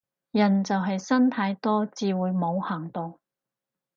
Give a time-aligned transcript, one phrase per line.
[0.31, 3.19] 人就係呻太多至會冇行動